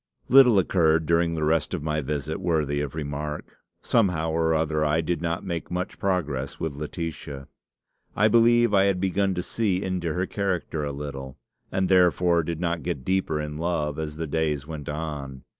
"Little 0.29 0.57
occurred 0.57 1.05
during 1.05 1.35
the 1.35 1.43
rest 1.43 1.75
of 1.75 1.83
my 1.83 2.01
visit 2.01 2.39
worthy 2.39 2.81
of 2.81 2.95
remark. 2.95 3.59
Somehow 3.83 4.31
or 4.31 4.55
other 4.55 4.83
I 4.83 4.99
did 4.99 5.21
not 5.21 5.45
make 5.45 5.69
much 5.69 5.99
progress 5.99 6.59
with 6.59 6.73
Laetitia. 6.73 7.47
I 8.15 8.27
believe 8.27 8.73
I 8.73 8.85
had 8.85 8.99
begun 8.99 9.35
to 9.35 9.43
see 9.43 9.83
into 9.83 10.13
her 10.15 10.25
character 10.25 10.83
a 10.83 10.91
little, 10.91 11.37
and 11.71 11.87
therefore 11.87 12.41
did 12.41 12.59
not 12.59 12.81
get 12.81 13.05
deeper 13.05 13.39
in 13.39 13.59
love 13.59 13.99
as 13.99 14.15
the 14.17 14.25
days 14.25 14.65
went 14.65 14.89
on. 14.89 15.43